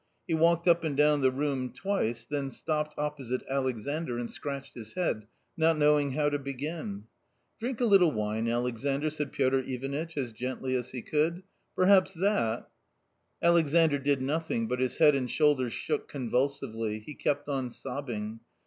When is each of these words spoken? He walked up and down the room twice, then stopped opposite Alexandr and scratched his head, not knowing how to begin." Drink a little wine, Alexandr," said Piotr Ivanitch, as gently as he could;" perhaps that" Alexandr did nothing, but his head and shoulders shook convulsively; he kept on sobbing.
He 0.27 0.33
walked 0.33 0.67
up 0.67 0.83
and 0.83 0.97
down 0.97 1.21
the 1.21 1.29
room 1.29 1.71
twice, 1.71 2.25
then 2.25 2.49
stopped 2.49 2.95
opposite 2.97 3.43
Alexandr 3.47 4.17
and 4.17 4.31
scratched 4.31 4.73
his 4.73 4.93
head, 4.93 5.27
not 5.55 5.77
knowing 5.77 6.13
how 6.13 6.27
to 6.29 6.39
begin." 6.39 7.03
Drink 7.59 7.79
a 7.79 7.85
little 7.85 8.11
wine, 8.11 8.49
Alexandr," 8.49 9.11
said 9.11 9.31
Piotr 9.31 9.59
Ivanitch, 9.59 10.17
as 10.17 10.31
gently 10.31 10.75
as 10.75 10.89
he 10.89 11.03
could;" 11.03 11.43
perhaps 11.75 12.15
that" 12.15 12.67
Alexandr 13.43 13.99
did 13.99 14.23
nothing, 14.23 14.67
but 14.67 14.79
his 14.79 14.97
head 14.97 15.13
and 15.13 15.29
shoulders 15.29 15.71
shook 15.73 16.07
convulsively; 16.07 16.97
he 16.97 17.13
kept 17.13 17.47
on 17.47 17.69
sobbing. 17.69 18.39